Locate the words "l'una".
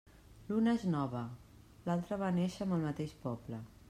0.45-0.71